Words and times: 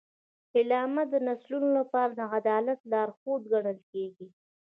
اعلامیه 0.57 1.03
د 1.11 1.15
نسلونو 1.27 1.69
لپاره 1.77 2.11
د 2.19 2.21
عدالت 2.37 2.79
لارښود 2.91 3.41
ګڼل 3.53 3.79
کېږي. 3.91 4.27